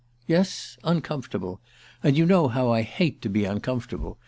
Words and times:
"Yes 0.25 0.79
uncomfortable; 0.83 1.61
and 2.01 2.17
you 2.17 2.25
know 2.25 2.47
how 2.47 2.71
I 2.71 2.81
hate 2.81 3.21
to 3.21 3.29
be 3.29 3.45
uncomfortable! 3.45 4.17